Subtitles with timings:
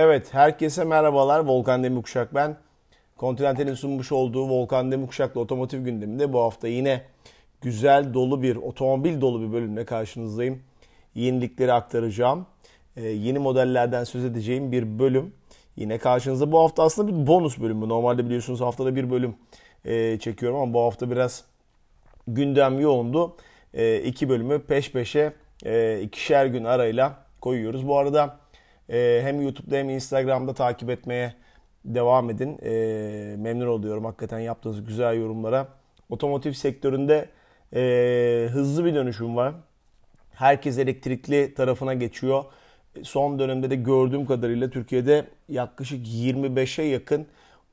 [0.00, 1.40] Evet, herkese merhabalar.
[1.40, 2.56] Volkan Demirkuşak ben.
[3.18, 7.02] Continental'in sunmuş olduğu Volkan Demirkuşak'la otomotiv gündeminde bu hafta yine
[7.60, 10.62] güzel, dolu bir, otomobil dolu bir bölümle karşınızdayım.
[11.14, 12.46] Yenilikleri aktaracağım.
[12.96, 15.32] Ee, yeni modellerden söz edeceğim bir bölüm.
[15.76, 17.88] Yine karşınızda bu hafta aslında bir bonus bölümü.
[17.88, 19.36] Normalde biliyorsunuz haftada bir bölüm
[19.84, 21.44] e, çekiyorum ama bu hafta biraz
[22.28, 23.36] gündem yoğundu.
[23.74, 25.32] E, iki bölümü peş peşe
[25.64, 27.88] e, ikişer gün arayla koyuyoruz.
[27.88, 28.47] Bu arada
[28.90, 31.34] e, hem YouTube'da hem Instagram'da takip etmeye
[31.84, 32.58] devam edin.
[32.62, 32.70] E,
[33.38, 35.68] memnun oluyorum hakikaten yaptığınız güzel yorumlara.
[36.10, 37.28] Otomotiv sektöründe
[37.74, 39.54] e, hızlı bir dönüşüm var.
[40.30, 42.44] Herkes elektrikli tarafına geçiyor.
[43.02, 47.26] Son dönemde de gördüğüm kadarıyla Türkiye'de yaklaşık 25'e yakın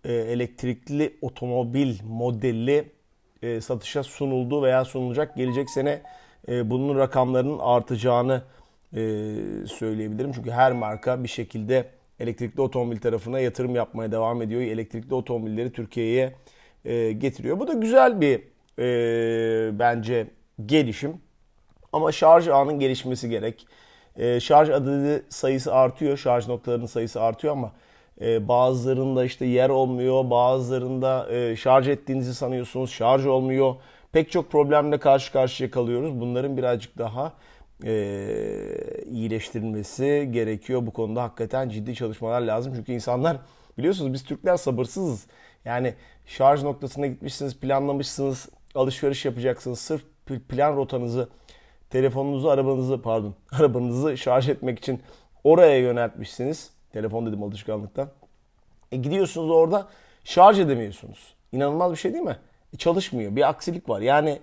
[0.04, 2.92] e, elektrikli otomobil modeli
[3.42, 5.36] e, satışa sunuldu veya sunulacak.
[5.36, 6.02] Gelecek sene
[6.48, 8.42] e, bunun rakamlarının artacağını
[9.68, 10.32] söyleyebilirim.
[10.32, 11.86] Çünkü her marka bir şekilde
[12.20, 14.62] elektrikli otomobil tarafına yatırım yapmaya devam ediyor.
[14.62, 16.34] Elektrikli otomobilleri Türkiye'ye
[16.86, 17.60] e, getiriyor.
[17.60, 18.42] Bu da güzel bir
[18.80, 20.28] e, bence
[20.66, 21.14] gelişim.
[21.94, 23.68] Ama şarj ağının gelişmesi gerek.
[24.18, 27.72] E, şarj adedi sayısı artıyor, şarj noktalarının sayısı artıyor ama
[28.22, 33.76] e, bazılarında işte yer olmuyor, bazılarında e, şarj ettiğinizi sanıyorsunuz, şarj olmuyor.
[34.12, 36.20] Pek çok problemle karşı karşıya kalıyoruz.
[36.20, 37.34] Bunların birazcık daha
[37.84, 37.94] e,
[39.06, 40.86] iyileştirilmesi gerekiyor.
[40.86, 42.74] Bu konuda hakikaten ciddi çalışmalar lazım.
[42.76, 43.38] Çünkü insanlar
[43.78, 45.28] biliyorsunuz biz Türkler sabırsızız.
[45.66, 45.94] Yani
[46.26, 49.80] şarj noktasına gitmişsiniz, planlamışsınız, alışveriş yapacaksınız.
[49.80, 50.04] Sırf
[50.50, 51.30] plan rotanızı,
[51.90, 55.02] telefonunuzu, arabanızı pardon, arabanızı şarj etmek için
[55.44, 56.70] oraya yöneltmişsiniz.
[56.94, 58.10] Telefon dedim alışkanlıktan.
[58.92, 59.88] E gidiyorsunuz orada
[60.24, 61.34] şarj edemiyorsunuz.
[61.52, 62.38] İnanılmaz bir şey değil mi?
[62.74, 63.36] E çalışmıyor.
[63.36, 64.02] Bir aksilik var.
[64.02, 64.40] Yani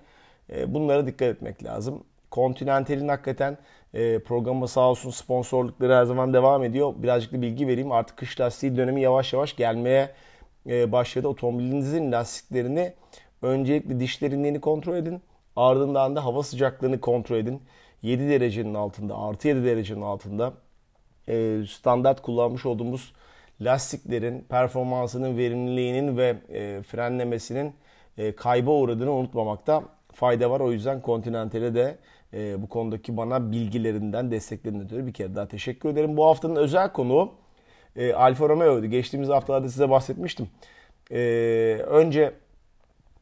[0.49, 2.03] e, bunlara dikkat etmek lazım.
[2.33, 3.57] Continental'in hakikaten
[3.93, 6.93] e, programı sağ olsun sponsorlukları her zaman devam ediyor.
[6.97, 7.91] Birazcık da bilgi vereyim.
[7.91, 10.09] Artık kış lastiği dönemi yavaş yavaş gelmeye
[10.69, 11.27] e, başladı.
[11.27, 12.93] Otomobilinizin lastiklerini
[13.41, 15.21] öncelikle diş derinliğini kontrol edin.
[15.55, 17.61] Ardından da hava sıcaklığını kontrol edin.
[18.01, 20.53] 7 derecenin altında, artı 7 derecenin altında
[21.27, 23.13] e, standart kullanmış olduğumuz
[23.61, 27.75] lastiklerin performansının, verimliliğinin ve e, frenlemesinin
[28.17, 29.83] e, kayba uğradığını unutmamakta
[30.13, 30.59] fayda var.
[30.59, 31.97] O yüzden Continental'e de
[32.33, 36.17] e, bu konudaki bana bilgilerinden, desteklerinden ötürü bir kere daha teşekkür ederim.
[36.17, 37.31] Bu haftanın özel konuğu
[37.95, 38.85] e, Alfa Romeo'ydu.
[38.85, 40.49] Geçtiğimiz haftalarda size bahsetmiştim.
[41.11, 41.19] E,
[41.87, 42.33] önce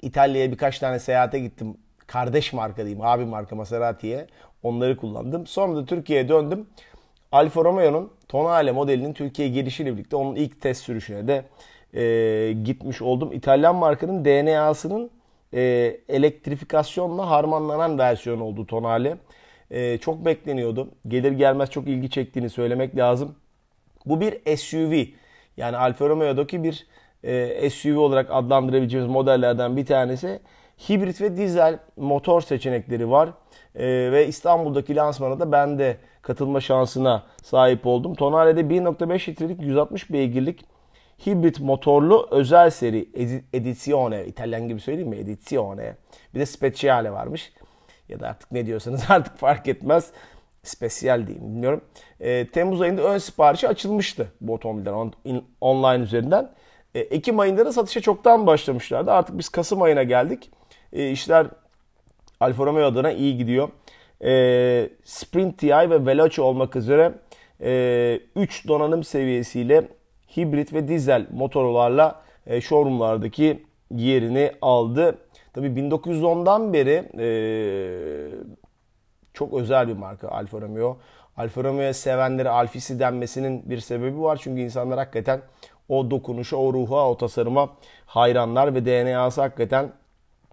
[0.01, 1.77] İtalya'ya birkaç tane seyahate gittim.
[2.07, 4.27] Kardeş marka diyeyim, abi marka Maserati'ye.
[4.63, 5.47] Onları kullandım.
[5.47, 6.67] Sonra da Türkiye'ye döndüm.
[7.31, 11.45] Alfa Romeo'nun Tonale modelinin Türkiye'ye gelişiyle birlikte onun ilk test sürüşüne de
[11.93, 13.33] e, gitmiş oldum.
[13.33, 15.11] İtalyan markanın DNA'sının
[15.53, 15.61] e,
[16.09, 19.17] elektrifikasyonla harmanlanan versiyon oldu Tonale.
[19.71, 20.89] E, çok bekleniyordu.
[21.07, 23.35] Gelir gelmez çok ilgi çektiğini söylemek lazım.
[24.05, 25.03] Bu bir SUV.
[25.57, 26.87] Yani Alfa Romeo'daki bir
[27.23, 30.39] e, SUV olarak adlandırabileceğimiz modellerden bir tanesi.
[30.89, 33.29] Hibrit ve dizel motor seçenekleri var.
[33.75, 38.15] E, ve İstanbul'daki lansmana da ben de katılma şansına sahip oldum.
[38.15, 40.65] Tonale'de 1.5 litrelik 160 beygirlik
[41.25, 43.09] hibrit motorlu özel seri
[43.53, 45.17] Edizione, İtalyan gibi söyleyeyim mi?
[45.17, 45.95] Edizione.
[46.35, 47.53] Bir de Speciale varmış.
[48.09, 50.11] Ya da artık ne diyorsanız artık fark etmez.
[50.63, 51.81] Spesyal diyeyim bilmiyorum.
[52.19, 56.51] E, Temmuz ayında ön siparişi açılmıştı bu otomobiller on, in, online üzerinden.
[56.95, 59.11] E, Ekim ayında da satışa çoktan başlamışlardı.
[59.11, 60.51] Artık biz Kasım ayına geldik.
[60.93, 61.47] E, işler
[62.39, 63.69] Alfa Romeo adına iyi gidiyor.
[64.23, 67.11] E, Sprint TI ve Veloce olmak üzere
[68.35, 69.87] 3 e, donanım seviyesiyle
[70.37, 73.65] hibrit ve dizel motorlarla e, showroomlardaki
[73.95, 75.17] yerini aldı.
[75.53, 77.27] Tabi 1910'dan beri e,
[79.33, 80.97] çok özel bir marka Alfa Romeo.
[81.37, 84.39] Alfa Romeo sevenlere Alfisi denmesinin bir sebebi var.
[84.43, 85.41] Çünkü insanlar hakikaten
[85.89, 87.69] o dokunuşa, o ruha, o tasarıma
[88.05, 89.91] hayranlar ve DNA'sı hakikaten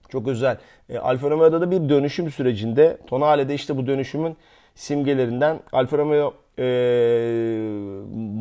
[0.08, 0.58] çok özel.
[0.88, 2.98] E, Alfa Romeo'da da bir dönüşüm sürecinde.
[3.06, 4.36] Tonale'de işte bu dönüşümün
[4.74, 6.64] simgelerinden Alfa Romeo e,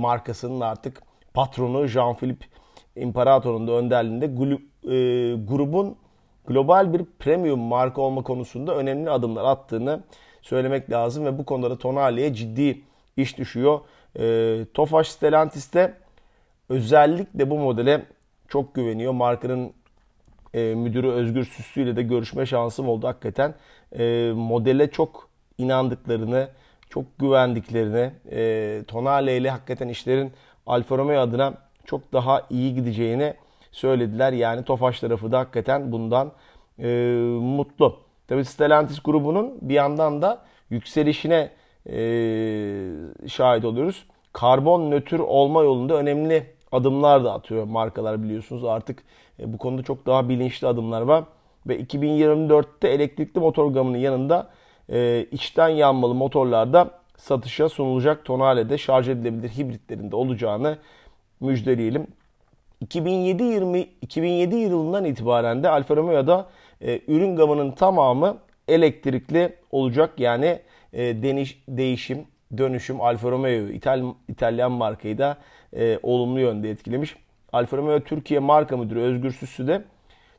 [0.02, 1.07] markasının artık
[1.38, 2.46] patronu Jean-Philippe
[2.96, 4.30] İmparator'un da önderliğinde e,
[5.36, 5.96] grubun
[6.48, 10.04] global bir premium marka olma konusunda önemli adımlar attığını
[10.42, 12.82] söylemek lazım ve bu konuda da Tonali'ye ciddi
[13.18, 13.80] iş düşüyor.
[14.20, 15.94] E, Tofaş Stellantis de
[16.70, 18.06] özellikle bu modele
[18.48, 19.12] çok güveniyor.
[19.12, 19.74] Markanın
[20.54, 23.54] e, müdürü Özgür Süslü ile de görüşme şansım oldu hakikaten.
[24.00, 26.50] E, modele çok inandıklarını,
[26.90, 30.32] çok güvendiklerini, e, Tonale ile hakikaten işlerin
[30.68, 31.54] Alfa Romeo adına
[31.86, 33.34] çok daha iyi gideceğini
[33.72, 34.34] söylediler.
[34.34, 36.32] Yani Tofaş tarafı da hakikaten bundan
[36.80, 36.88] e,
[37.42, 37.96] mutlu.
[38.28, 41.50] Tabi Stellantis grubunun bir yandan da yükselişine
[41.90, 41.98] e,
[43.28, 44.06] şahit oluyoruz.
[44.34, 48.66] karbon nötr olma yolunda önemli adımlar da atıyor markalar biliyorsunuz.
[48.66, 49.04] Artık
[49.40, 51.24] e, bu konuda çok daha bilinçli adımlar var.
[51.68, 54.50] Ve 2024'te elektrikli motor gamının yanında
[54.90, 60.78] e, içten yanmalı motorlarda satışa sunulacak tonalede şarj edilebilir hibritlerinde olacağını
[61.40, 62.08] müjdeleyelim.
[62.82, 66.50] 2007 2007 yılından itibaren de Alfa Romeo'da
[66.82, 68.38] e, ürün gamının tamamı
[68.68, 70.20] elektrikli olacak.
[70.20, 70.60] Yani
[70.94, 72.26] e, deniş, değişim,
[72.58, 75.38] dönüşüm Alfa Romeo İtal, İtalyan markayı da
[75.74, 77.16] e, olumlu yönde etkilemiş.
[77.54, 79.84] Alfa Romeo Türkiye Marka Müdürü Özgür Süssü de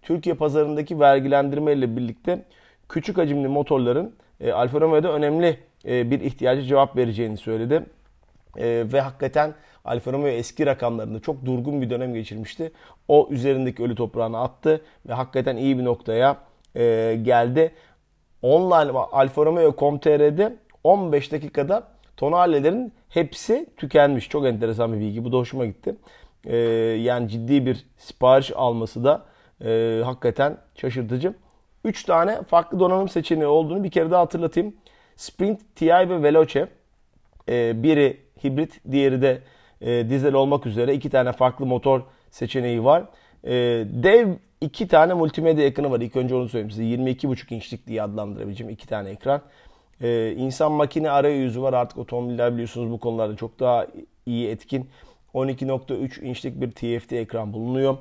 [0.02, 2.44] Türkiye pazarındaki vergilendirme ile birlikte
[2.88, 7.86] küçük hacimli motorların e, Alfa Romeo'da önemli bir ihtiyacı cevap vereceğini söyledi.
[8.56, 9.54] E, ve hakikaten
[9.84, 12.72] Alfa Romeo eski rakamlarında çok durgun bir dönem geçirmişti.
[13.08, 16.36] O üzerindeki ölü toprağını attı ve hakikaten iyi bir noktaya
[16.76, 17.72] e, geldi.
[18.42, 24.28] Online Alfa Romeo.com.tr'de 15 dakikada tonalelerin hepsi tükenmiş.
[24.28, 25.24] Çok enteresan bir bilgi.
[25.24, 25.96] Bu da hoşuma gitti.
[26.44, 29.22] E, yani ciddi bir sipariş alması da
[29.64, 31.34] e, hakikaten şaşırtıcı.
[31.84, 34.74] 3 tane farklı donanım seçeneği olduğunu bir kere daha hatırlatayım.
[35.18, 36.68] Sprint, TI ve Veloce.
[37.48, 39.42] E, biri hibrit, diğeri de
[39.80, 42.00] e, dizel olmak üzere iki tane farklı motor
[42.30, 43.04] seçeneği var.
[43.44, 43.52] E,
[43.86, 44.28] dev
[44.60, 46.00] iki tane multimedya ekranı var.
[46.00, 46.82] İlk önce onu söyleyeyim size.
[46.82, 49.40] 22,5 inçlik diye adlandırabileceğim iki tane ekran.
[50.00, 51.72] E, insan makine arayüzü var.
[51.72, 53.86] Artık otomobiller biliyorsunuz bu konularda çok daha
[54.26, 54.90] iyi etkin.
[55.34, 57.96] 12.3 inçlik bir TFT ekran bulunuyor.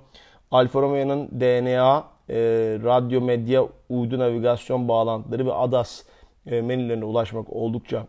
[0.51, 2.35] Alfa Romeo'nun DNA, e,
[2.83, 6.03] radyo medya, uydu navigasyon bağlantıları ve ADAS
[6.61, 8.07] menülerine ulaşmak oldukça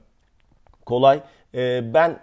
[0.86, 1.20] kolay.
[1.54, 2.18] E, ben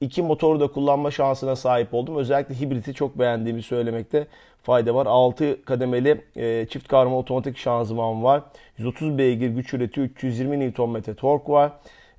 [0.00, 2.16] iki motoru da kullanma şansına sahip oldum.
[2.16, 4.26] Özellikle hibriti çok beğendiğimi söylemekte
[4.62, 5.06] fayda var.
[5.06, 8.42] 6 kademeli e, çift kavrama otomatik şanzıman var.
[8.78, 10.06] 130 beygir güç üretiyor.
[10.06, 11.72] 320 Nm tork var.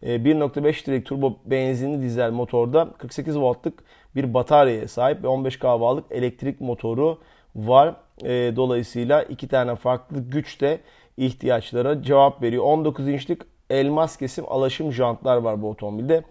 [0.04, 3.74] E, 1.5 litrelik turbo benzinli dizel motorda 48 voltluk
[4.16, 7.20] bir bataryaya sahip ve 15 kW'lık elektrik motoru
[7.56, 7.96] var.
[8.24, 10.80] E, dolayısıyla iki tane farklı güçte
[11.18, 12.64] ihtiyaçlara cevap veriyor.
[12.64, 16.24] 19 inçlik elmas kesim alaşım jantlar var bu otomobilde.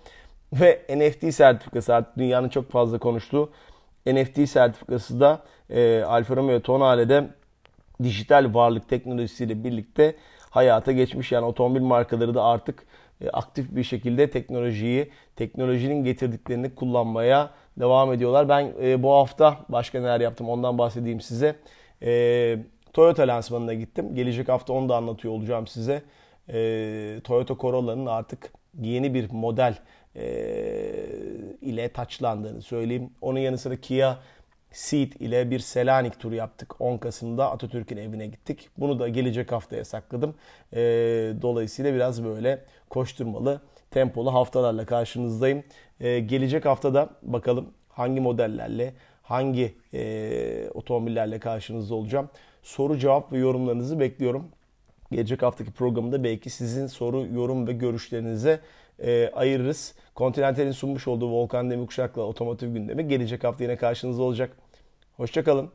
[0.52, 3.50] Ve NFT sertifikası artık dünyanın çok fazla konuştuğu
[4.06, 7.28] NFT sertifikası da e, Alfa Romeo Tonale'de
[8.02, 10.16] dijital varlık teknolojisiyle birlikte
[10.50, 11.32] hayata geçmiş.
[11.32, 12.86] Yani otomobil markaları da artık
[13.20, 17.50] e, aktif bir şekilde teknolojiyi, teknolojinin getirdiklerini kullanmaya
[17.80, 18.48] devam ediyorlar.
[18.48, 21.56] Ben e, bu hafta başka neler yaptım ondan bahsedeyim size.
[22.02, 22.58] E,
[22.96, 24.14] Toyota lansmanına gittim.
[24.14, 26.02] Gelecek hafta onu da anlatıyor olacağım size.
[26.48, 29.78] E, Toyota Corolla'nın artık yeni bir model
[30.16, 30.24] e,
[31.60, 33.10] ile taçlandığını söyleyeyim.
[33.20, 34.18] Onun yanı sıra Kia
[34.72, 36.80] Ceed ile bir Selanik turu yaptık.
[36.80, 38.68] 10 Kasım'da Atatürk'ün evine gittik.
[38.78, 40.34] Bunu da gelecek haftaya sakladım.
[40.72, 40.78] E,
[41.42, 43.60] dolayısıyla biraz böyle koşturmalı,
[43.90, 45.64] tempolu haftalarla karşınızdayım.
[46.00, 52.28] E, gelecek haftada bakalım hangi modellerle, hangi e, otomobillerle karşınızda olacağım.
[52.66, 54.48] Soru, cevap ve yorumlarınızı bekliyorum.
[55.12, 58.60] Gelecek haftaki programda belki sizin soru, yorum ve görüşlerinize
[58.98, 59.94] e, ayırırız.
[60.16, 64.56] Continental'in sunmuş olduğu Volkan Demirkuşak'la otomotiv gündemi gelecek hafta yine karşınızda olacak.
[65.16, 65.70] Hoşçakalın.